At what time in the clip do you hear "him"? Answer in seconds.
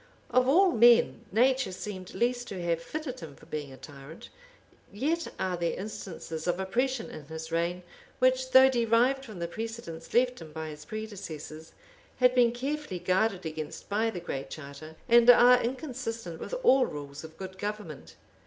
3.19-3.35, 10.41-10.53